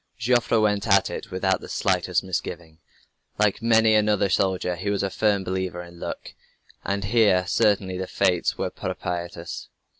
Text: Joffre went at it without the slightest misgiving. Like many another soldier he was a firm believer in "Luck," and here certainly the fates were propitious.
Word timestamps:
Joffre 0.17 0.59
went 0.59 0.87
at 0.87 1.11
it 1.11 1.29
without 1.29 1.61
the 1.61 1.69
slightest 1.69 2.23
misgiving. 2.23 2.79
Like 3.37 3.61
many 3.61 3.93
another 3.93 4.29
soldier 4.29 4.75
he 4.75 4.89
was 4.89 5.03
a 5.03 5.11
firm 5.11 5.43
believer 5.43 5.83
in 5.83 5.99
"Luck," 5.99 6.33
and 6.83 7.03
here 7.03 7.45
certainly 7.45 7.99
the 7.99 8.07
fates 8.07 8.57
were 8.57 8.71
propitious. 8.71 9.69